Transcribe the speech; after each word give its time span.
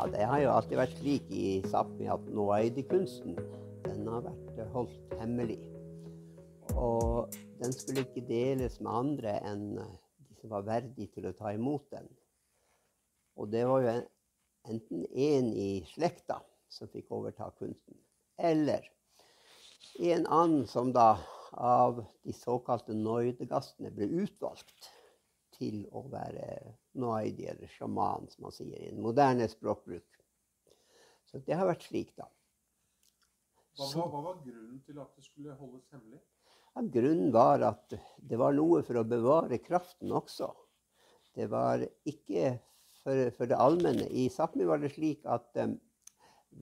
Ja, 0.00 0.06
Det 0.06 0.24
har 0.24 0.40
jo 0.40 0.52
alltid 0.56 0.78
vært 0.80 0.92
slik 0.96 1.26
i 1.28 1.48
Sápmi 1.68 2.06
at 2.08 2.22
noaidi-kunsten 2.32 3.34
den 3.84 4.06
har 4.08 4.22
vært 4.24 4.70
holdt 4.72 5.12
hemmelig. 5.20 5.58
Og 6.72 7.36
den 7.60 7.76
skulle 7.76 8.06
ikke 8.06 8.24
deles 8.24 8.78
med 8.80 8.94
andre 8.96 9.34
enn 9.50 9.66
de 9.76 10.38
som 10.40 10.54
var 10.54 10.64
verdige 10.70 11.10
til 11.18 11.28
å 11.28 11.34
ta 11.36 11.52
imot 11.52 11.84
den. 11.92 12.08
Og 13.36 13.52
det 13.52 13.66
var 13.68 13.84
jo 13.84 13.94
enten 14.72 15.04
én 15.12 15.52
i 15.52 15.68
slekta 15.92 16.40
som 16.72 16.88
fikk 16.88 17.12
overta 17.20 17.52
kunsten, 17.60 18.00
eller 18.40 18.88
en 20.00 20.24
annen 20.24 20.64
som 20.64 20.94
da 20.96 21.10
av 21.52 22.00
de 22.24 22.40
såkalte 22.40 22.96
noidegastene 22.96 23.92
ble 23.92 24.08
utvalgt 24.24 24.94
til 25.60 25.84
å 25.92 26.08
være 26.08 26.79
noidi, 26.98 27.46
eller 27.50 27.70
sjaman, 27.70 28.28
som 28.32 28.46
man 28.46 28.54
sier 28.54 28.76
i 28.76 28.90
en 28.90 29.02
moderne 29.02 29.46
språkbruk. 29.50 30.06
Så 31.30 31.40
det 31.46 31.54
har 31.54 31.68
vært 31.68 31.86
slik, 31.86 32.10
da. 32.18 32.26
Hva, 33.78 33.86
hva, 33.94 34.06
hva 34.10 34.22
var 34.24 34.40
grunnen 34.42 34.80
til 34.86 34.98
at 34.98 35.12
det 35.16 35.24
skulle 35.24 35.54
holdes 35.56 35.86
hemmelig? 35.94 36.18
Ja, 36.74 36.82
grunnen 36.96 37.30
var 37.34 37.62
at 37.66 37.94
det 38.18 38.38
var 38.38 38.54
noe 38.54 38.82
for 38.86 39.00
å 39.00 39.06
bevare 39.06 39.60
kraften 39.62 40.12
også. 40.14 40.50
Det 41.34 41.46
var 41.50 41.82
ikke 42.08 42.56
for, 43.02 43.30
for 43.36 43.50
det 43.50 43.58
allmenne. 43.58 44.06
I 44.10 44.28
Sápmi 44.32 44.66
var 44.68 44.82
det 44.82 44.92
slik 44.94 45.24
at 45.30 45.48
um, 45.62 45.76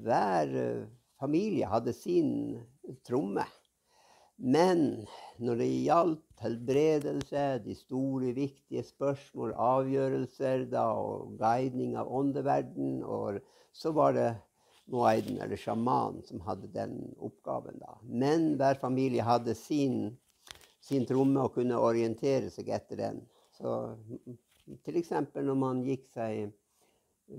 hver 0.04 0.52
uh, 0.52 0.86
familie 1.20 1.68
hadde 1.68 1.94
sin 1.96 2.30
tromme. 3.08 3.44
Men 4.38 5.06
når 5.42 5.58
det 5.58 5.68
gjaldt 5.82 6.42
helbredelse, 6.44 7.44
de 7.64 7.74
store, 7.74 8.32
viktige 8.36 8.84
spørsmål, 8.86 9.54
avgjørelser 9.58 10.68
da, 10.70 10.84
og 10.94 11.34
guiding 11.40 11.96
av 11.98 12.12
åndeverden, 12.14 13.00
og 13.02 13.40
så 13.74 13.90
var 13.96 14.14
det 14.14 14.28
noaiden, 14.88 15.40
eller 15.42 15.58
sjamanen, 15.58 16.22
som 16.26 16.40
hadde 16.46 16.70
den 16.74 17.00
oppgaven. 17.18 17.80
da. 17.82 17.98
Men 18.02 18.54
hver 18.60 18.78
familie 18.78 19.26
hadde 19.26 19.56
sin, 19.58 20.14
sin 20.80 21.06
tromme 21.06 21.42
og 21.42 21.58
kunne 21.58 21.82
orientere 21.82 22.50
seg 22.54 22.70
etter 22.70 23.02
den. 23.02 23.20
Så 23.58 23.74
F.eks. 24.84 25.12
når 25.34 25.58
man 25.58 25.82
gikk 25.82 26.06
seg 26.14 26.52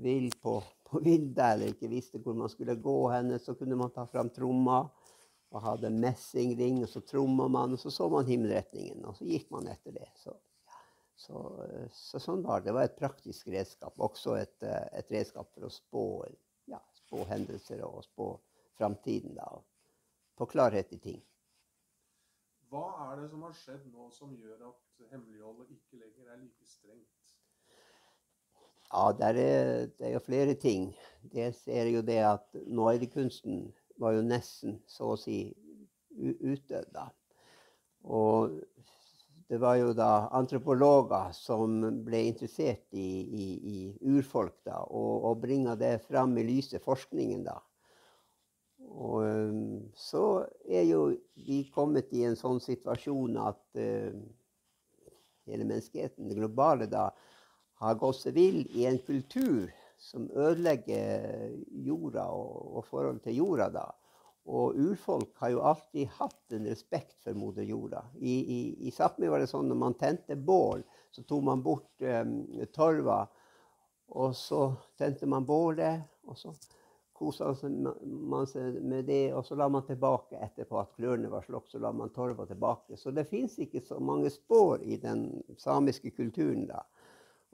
vill 0.04 0.30
på, 0.44 0.60
på 0.86 1.00
vidda 1.02 1.54
eller 1.54 1.72
ikke 1.72 1.90
visste 1.90 2.20
hvor 2.22 2.36
man 2.38 2.52
skulle 2.52 2.76
gå 2.76 3.00
henne, 3.14 3.40
så 3.40 3.56
kunne 3.58 3.78
man 3.80 3.94
ta 3.96 4.04
fram 4.10 4.30
tromma 4.36 4.84
og 5.50 5.64
hadde 5.66 5.90
messingring, 5.94 6.84
og 6.84 6.92
så 6.92 7.02
tromma 7.06 7.48
man, 7.52 7.74
og 7.74 7.82
så 7.82 7.92
så 7.94 8.10
man 8.12 8.28
himmelretningen, 8.28 9.02
og 9.06 9.18
så 9.18 9.26
gikk 9.26 9.50
man 9.54 9.70
etter 9.72 9.96
det. 9.96 10.10
Så, 10.20 10.36
så, 11.18 11.42
så 11.96 12.22
sånn 12.22 12.44
var 12.46 12.62
det. 12.62 12.70
Det 12.70 12.76
var 12.78 12.90
et 12.90 13.00
praktisk 13.00 13.50
redskap, 13.54 13.98
også 13.98 14.38
et, 14.42 14.58
et 14.94 15.16
redskap 15.16 15.50
for 15.56 15.66
å 15.66 15.74
spå, 15.74 16.06
ja, 16.70 16.82
spå 17.02 17.26
hendelser 17.32 17.82
og 17.88 18.04
spå 18.06 18.36
framtiden, 18.78 19.34
da, 19.40 19.50
og 19.58 19.66
få 20.40 20.48
klarhet 20.54 20.94
i 20.96 21.02
ting. 21.04 21.20
Hva 22.70 22.86
er 23.08 23.24
det 23.24 23.32
som 23.32 23.42
har 23.48 23.56
skjedd 23.58 23.88
nå 23.90 24.12
som 24.14 24.36
gjør 24.38 24.68
at 24.70 25.08
hemmeligholdet 25.10 25.72
ikke 25.74 26.04
lenger 26.04 26.30
er 26.30 26.38
like 26.38 26.70
strengt? 26.70 27.16
Ja, 28.90 29.10
det 29.14 29.26
er, 29.26 29.90
det 29.98 30.06
er 30.06 30.14
jo 30.14 30.22
flere 30.26 30.54
ting. 30.58 30.92
Det 31.34 31.50
ser 31.58 31.90
jo 31.90 32.02
det 32.06 32.20
at 32.26 32.62
noaidekunsten 32.70 33.68
var 34.00 34.16
jo 34.16 34.26
nesten 34.26 34.80
så 34.88 35.14
å 35.14 35.20
si 35.20 35.42
utdødd. 36.20 36.98
Og 38.10 38.60
det 39.50 39.58
var 39.58 39.80
jo 39.80 39.94
da 39.98 40.30
antropologer 40.38 41.32
som 41.34 41.80
ble 42.06 42.22
interessert 42.30 42.86
i, 42.94 43.10
i, 43.26 43.48
i 43.74 43.80
urfolk, 44.14 44.60
da, 44.68 44.84
og, 44.86 45.26
og 45.26 45.42
bringa 45.42 45.74
det 45.80 45.96
fram 46.06 46.38
i 46.38 46.46
lyset, 46.46 46.84
forskningen, 46.86 47.48
da. 47.48 47.58
Og 48.90 49.24
um, 49.26 49.82
så 49.98 50.46
er 50.66 50.86
jo 50.88 51.02
vi 51.46 51.64
kommet 51.74 52.14
i 52.16 52.24
en 52.26 52.38
sånn 52.38 52.62
situasjon 52.64 53.36
at 53.42 53.62
uh, 53.78 54.14
hele 55.50 55.66
menneskeheten, 55.66 56.30
det 56.30 56.38
globale, 56.38 56.88
da, 56.90 57.10
har 57.82 58.00
gått 58.00 58.22
seg 58.22 58.38
vill 58.38 58.64
i 58.76 58.86
en 58.90 59.00
kultur 59.02 59.70
som 60.00 60.30
ødelegger 60.32 61.52
jorda 61.86 62.30
og, 62.32 62.78
og 62.80 62.86
forholdet 62.88 63.28
til 63.28 63.42
jorda. 63.42 63.70
da. 63.74 63.88
Og 64.50 64.80
urfolk 64.80 65.36
har 65.44 65.52
jo 65.54 65.66
alltid 65.68 66.10
hatt 66.18 66.56
en 66.56 66.66
respekt 66.72 67.20
for 67.24 67.38
moder 67.38 67.68
jorda. 67.68 68.06
I, 68.18 68.40
i, 68.40 68.60
i 68.88 68.94
Sápmi 68.96 69.30
var 69.30 69.44
det 69.44 69.52
sånn 69.52 69.68
når 69.70 69.82
man 69.84 69.98
tente 70.00 70.40
bål, 70.40 70.82
så 71.12 71.26
tok 71.28 71.44
man 71.46 71.62
bort 71.66 71.92
um, 72.02 72.40
torva. 72.74 73.26
Og 74.10 74.34
så 74.34 74.72
tente 74.98 75.28
man 75.30 75.46
bålet, 75.46 76.02
og 76.26 76.38
så 76.38 76.54
kosa 77.20 77.52
man 78.02 78.48
seg 78.50 78.80
med 78.82 79.06
det. 79.06 79.36
Og 79.36 79.44
så 79.46 79.58
la 79.60 79.68
man 79.70 79.86
tilbake 79.86 80.40
etterpå 80.40 80.80
at 80.82 80.96
klørne 80.98 81.30
var 81.30 81.46
slått, 81.46 81.70
så 81.70 81.84
la 81.84 81.92
man 81.94 82.14
torva 82.16 82.48
tilbake. 82.50 82.98
Så 82.98 83.14
det 83.14 83.28
fins 83.30 83.60
ikke 83.62 83.84
så 83.86 84.00
mange 84.02 84.32
spor 84.34 84.82
i 84.82 84.98
den 84.98 85.28
samiske 85.62 86.16
kulturen 86.16 86.66
da. 86.72 86.82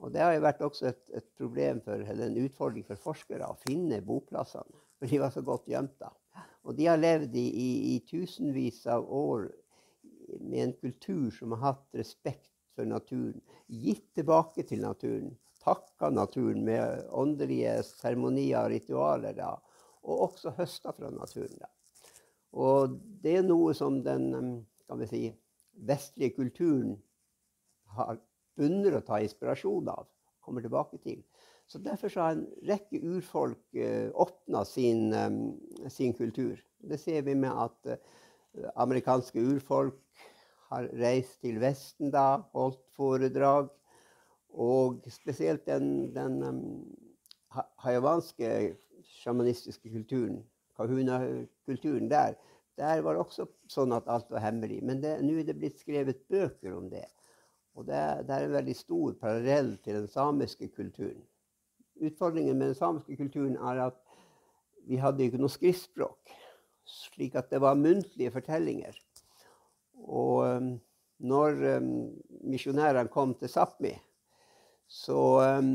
Og 0.02 0.12
det 0.12 0.20
har 0.20 0.34
jo 0.36 0.44
vært 0.44 0.64
også 0.64 0.90
et, 0.90 1.02
et 1.16 1.28
problem 1.38 1.80
for, 1.84 2.02
eller 2.02 2.28
en 2.28 2.40
utfordring 2.44 2.84
for 2.86 3.00
forskere 3.00 3.48
å 3.48 3.58
finne 3.64 4.02
boplassene. 4.04 4.82
For 4.96 5.12
de 5.12 5.18
var 5.20 5.32
så 5.34 5.42
godt 5.44 5.66
gjemt 5.68 5.98
da. 6.00 6.08
Og 6.64 6.72
de 6.78 6.86
har 6.88 6.96
levd 6.96 7.34
i, 7.36 7.42
i, 7.46 7.70
i, 7.92 7.96
tusenvis 8.08 8.78
av 8.88 9.04
år 9.12 9.50
med 10.40 10.62
en 10.62 10.72
kultur 10.80 11.28
som 11.36 11.52
har 11.52 11.60
hatt 11.66 11.98
respekt 12.00 12.48
for 12.72 12.88
naturen. 12.88 13.42
Gitt 13.68 14.06
tilbake 14.16 14.64
til 14.64 14.80
naturen. 14.80 15.34
Takka 15.60 16.08
naturen 16.14 16.64
med 16.64 17.04
åndelige 17.12 17.74
seremonier 17.90 18.62
og 18.62 18.72
ritualer. 18.72 19.36
Da, 19.36 19.52
og 20.08 20.24
også 20.30 20.54
høsta 20.56 20.96
fra 20.96 21.12
naturen. 21.12 21.60
Da. 21.60 21.68
Og 22.56 22.96
det 23.22 23.36
er 23.42 23.46
noe 23.46 23.76
som 23.76 24.00
den 24.06 24.30
kan 24.86 25.02
vi 25.02 25.10
si, 25.10 25.22
vestlige 25.86 26.36
kulturen 26.38 26.96
har 27.98 28.16
bunner 28.56 28.96
å 28.96 29.04
ta 29.04 29.20
inspirasjon 29.22 29.88
av, 29.92 30.06
kommer 30.44 30.64
tilbake 30.64 31.00
til. 31.02 31.22
Så 31.66 31.78
Derfor 31.82 32.08
så 32.08 32.22
har 32.22 32.36
en 32.36 32.46
rekke 32.68 33.00
urfolk 33.02 33.74
eh, 33.74 34.10
åpna 34.14 34.64
sin, 34.64 35.12
um, 35.14 35.56
sin, 35.90 36.14
kultur. 36.14 36.60
Det 36.78 36.98
ser 37.02 37.24
vi 37.26 37.34
med 37.34 37.50
at 37.50 37.88
uh, 37.90 38.68
amerikanske 38.78 39.42
urfolk 39.42 39.98
har 40.70 40.86
reist 41.00 41.40
til 41.42 41.58
Vesten 41.62 42.12
da, 42.14 42.44
holdt 42.54 42.84
foredrag. 42.94 43.72
Og 44.54 45.02
spesielt 45.10 45.66
den, 45.66 46.14
den 46.14 46.38
um, 46.46 46.62
hayawanske 47.82 48.76
sjamanistiske 49.18 49.90
kulturen, 49.90 50.44
kahuna-kulturen 50.78 52.10
der, 52.10 52.38
der 52.78 53.02
var 53.02 53.16
det 53.16 53.24
også 53.24 53.46
sånn 53.72 53.94
at 53.96 54.08
alt 54.12 54.30
var 54.30 54.44
hemmelig. 54.44 54.82
Men 54.84 55.02
nå 55.02 55.38
er 55.40 55.48
det 55.48 55.58
blitt 55.58 55.80
skrevet 55.82 56.26
bøker 56.30 56.76
om 56.76 56.90
det. 56.92 57.06
Og 57.76 57.84
det, 57.84 58.02
det 58.26 58.32
er 58.34 58.46
en 58.46 58.56
veldig 58.56 58.76
stor 58.76 59.16
parallell 59.20 59.74
til 59.84 60.00
den 60.00 60.08
samiske 60.08 60.68
kulturen. 60.72 61.20
Utfordringen 62.00 62.56
med 62.58 62.72
den 62.72 62.78
samiske 62.78 63.16
kulturen 63.16 63.56
er 63.56 63.86
at 63.90 63.98
vi 64.88 65.00
hadde 65.00 65.26
ikke 65.26 65.40
noe 65.40 65.52
skriftspråk. 65.52 66.32
Slik 66.86 67.36
at 67.36 67.50
det 67.50 67.60
var 67.60 67.78
muntlige 67.78 68.32
fortellinger. 68.32 68.96
Og 70.06 70.44
um, 70.46 70.70
når 71.18 71.62
um, 71.76 71.90
misjonærene 72.46 73.12
kom 73.12 73.34
til 73.34 73.50
Sápmi, 73.52 73.92
så 74.86 75.20
um, 75.58 75.72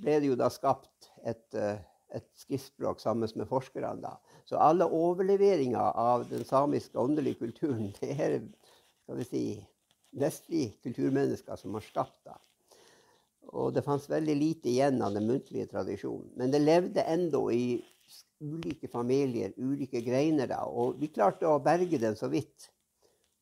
ble 0.00 0.20
det 0.22 0.30
jo 0.30 0.38
da 0.38 0.48
skapt 0.52 1.10
et, 1.26 1.44
uh, 1.58 1.80
et 2.14 2.28
skriftspråk 2.38 3.02
sammen 3.02 3.28
med 3.34 3.50
forskerne. 3.50 3.96
da. 4.04 4.16
Så 4.44 4.60
alle 4.60 4.86
overleveringer 4.86 5.98
av 6.00 6.28
den 6.30 6.44
samiske 6.48 6.98
åndelige 7.00 7.42
kulturen, 7.42 7.92
det 8.00 8.14
er 8.14 8.40
skal 9.04 9.20
vi 9.20 9.24
si, 9.28 9.46
vestlige 10.18 10.74
kulturmennesker 10.84 11.56
som 11.60 11.74
har 11.76 11.86
det. 12.24 12.36
Og 13.52 13.74
det 13.74 13.84
fantes 13.84 14.10
veldig 14.10 14.34
lite 14.38 14.70
igjen 14.70 15.02
av 15.04 15.14
den 15.14 15.26
muntlige 15.28 15.68
tradisjonen. 15.70 16.30
Men 16.36 16.52
det 16.54 16.62
levde 16.62 17.04
ennå 17.04 17.42
i 17.52 17.66
ulike 18.40 18.88
familier, 18.88 19.52
ulike 19.56 20.00
greiner. 20.00 20.46
da, 20.46 20.64
Og 20.64 20.98
vi 21.00 21.08
klarte 21.08 21.48
å 21.48 21.60
berge 21.62 21.98
den 21.98 22.16
så 22.16 22.28
vidt. 22.28 22.70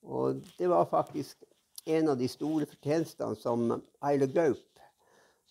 Og 0.02 0.43
det 0.58 0.69
var 0.69 0.91
faktisk 0.91 1.44
en 1.87 2.08
av 2.08 2.19
de 2.19 2.29
store 2.29 2.67
fortjenestene 2.67 3.38
som 3.38 3.73
Eile 4.05 4.26
Gaup, 4.26 4.69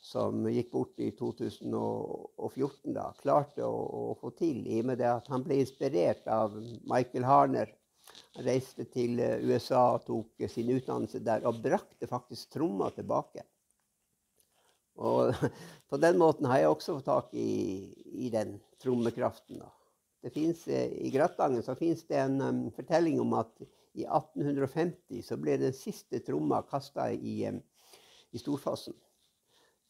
som 0.02 0.48
gikk 0.50 0.72
bort 0.72 1.00
i 1.00 1.12
2014, 1.16 2.94
da, 2.96 3.12
klarte 3.22 3.68
å, 3.68 3.82
å 4.12 4.16
få 4.20 4.32
til. 4.36 4.64
I 4.66 4.82
og 4.82 4.92
med 4.92 5.04
at 5.06 5.28
han 5.32 5.44
ble 5.46 5.62
inspirert 5.62 6.28
av 6.28 6.56
Michael 6.90 7.28
Harner 7.28 7.72
reiste 8.40 8.86
til 8.92 9.20
eh, 9.20 9.42
USA 9.44 9.82
og 9.96 10.06
tok 10.08 10.46
sin 10.50 10.72
utdannelse 10.76 11.20
der 11.24 11.44
og 11.48 11.60
brakte 11.64 12.08
faktisk 12.08 12.54
tromma 12.56 12.90
tilbake. 12.96 13.44
Og 15.02 15.36
på 15.90 16.00
den 16.00 16.20
måten 16.20 16.48
har 16.50 16.62
jeg 16.62 16.72
også 16.72 16.98
fått 17.00 17.10
tak 17.10 17.36
i, 17.36 17.92
i 18.26 18.32
den 18.34 18.58
trommekraften. 18.82 19.62
Det 20.22 20.32
finnes, 20.34 20.64
eh, 20.68 20.92
I 21.08 21.12
Grattangen 21.14 21.64
så 21.66 21.76
fins 21.76 22.06
det 22.08 22.20
en 22.22 22.42
um, 22.42 22.66
fortelling 22.76 23.20
om 23.22 23.36
at 23.40 23.54
i 23.98 24.06
1850 24.06 25.26
så 25.28 25.36
ble 25.40 25.58
den 25.60 25.76
siste 25.76 26.22
tromma 26.24 26.62
kasta 26.70 27.10
i, 27.12 27.42
um, 27.50 27.60
i 28.32 28.40
Storfossen. 28.40 28.96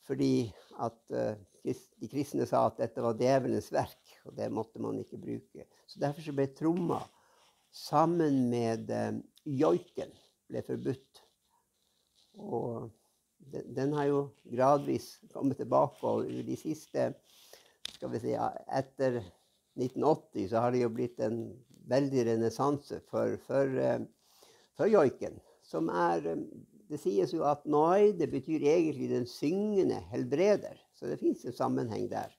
fordi 0.02 0.52
at 0.82 1.14
uh, 1.14 1.38
de 1.64 2.08
kristne 2.10 2.44
sa 2.50 2.66
at 2.68 2.80
dette 2.82 3.04
var 3.04 3.14
djevelens 3.16 3.70
verk, 3.72 4.16
og 4.26 4.34
det 4.36 4.50
måtte 4.52 4.82
man 4.82 4.98
ikke 5.00 5.20
bruke. 5.22 5.68
Så 5.86 6.02
Derfor 6.02 6.26
så 6.26 6.34
ble 6.36 6.48
tromma 6.58 6.98
sammen 7.72 8.48
med 8.52 8.92
uh, 8.92 9.20
joiken 9.46 10.12
ble 10.52 10.64
forbudt. 10.68 11.22
Og 12.40 12.90
den, 13.52 13.68
den, 13.76 13.94
har 13.98 14.08
jo 14.10 14.22
gradvis 14.52 15.14
kommet 15.34 15.60
tilbake, 15.60 16.04
og 16.08 16.28
de 16.48 16.58
siste 16.60 17.12
skal 17.92 18.12
vi 18.14 18.24
si, 18.24 18.36
Etter 18.36 19.22
1980 19.80 20.52
så 20.52 20.64
har 20.64 20.74
det 20.76 20.84
jo 20.84 20.92
blitt 20.94 21.22
en 21.24 21.44
veldig 21.92 22.28
renessanse 22.28 23.02
for, 23.12 23.38
for, 23.48 23.80
uh, 23.80 24.04
for 24.78 24.92
joiken, 24.92 25.40
som 25.66 25.90
er 25.90 26.28
det 26.92 27.00
sies 27.00 27.32
jo 27.32 27.46
at 27.48 27.64
noi 27.72 28.12
det 28.20 28.28
betyr 28.34 28.66
egentlig 28.68 29.08
den 29.14 29.28
syngende 29.30 30.02
helbreder. 30.12 30.76
Så 30.92 31.08
det 31.08 31.22
fins 31.22 31.46
en 31.46 31.56
sammenheng 31.56 32.10
der. 32.12 32.34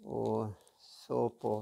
Og 0.00 0.48
så 0.80 1.28
på 1.28 1.58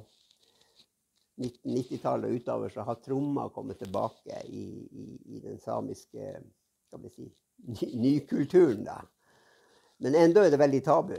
1990-tallet 1.38 2.30
og 2.30 2.40
utover 2.40 2.72
så 2.74 2.84
har 2.86 3.00
tromma 3.04 3.48
kommet 3.54 3.78
tilbake 3.78 4.42
i, 4.46 4.64
i, 4.90 5.08
i 5.36 5.42
den 5.44 5.60
samiske 5.62 6.32
skal 6.88 7.02
vi 7.02 7.12
si, 7.12 7.28
nykulturen. 7.94 8.84
da. 8.84 9.00
Men 9.98 10.14
enda 10.14 10.46
er 10.46 10.50
det 10.54 10.60
veldig 10.60 10.82
tabu. 10.84 11.16